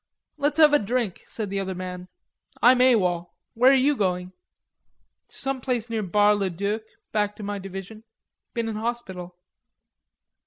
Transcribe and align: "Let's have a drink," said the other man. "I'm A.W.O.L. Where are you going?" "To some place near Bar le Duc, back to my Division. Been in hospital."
"Let's 0.35 0.57
have 0.57 0.73
a 0.73 0.79
drink," 0.79 1.21
said 1.27 1.51
the 1.51 1.59
other 1.59 1.75
man. 1.75 2.07
"I'm 2.59 2.81
A.W.O.L. 2.81 3.35
Where 3.53 3.69
are 3.71 3.75
you 3.75 3.95
going?" 3.95 4.31
"To 5.27 5.35
some 5.37 5.61
place 5.61 5.91
near 5.91 6.01
Bar 6.01 6.33
le 6.33 6.49
Duc, 6.49 6.81
back 7.11 7.35
to 7.35 7.43
my 7.43 7.59
Division. 7.59 8.03
Been 8.55 8.67
in 8.67 8.77
hospital." 8.77 9.35